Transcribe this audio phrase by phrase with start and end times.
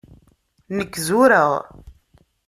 [0.77, 1.49] Nekk zureɣ.